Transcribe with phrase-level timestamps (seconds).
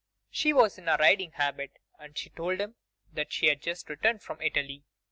[0.31, 2.73] She was in a riding habit, and she told him
[3.13, 4.83] that she had just returned from Italy.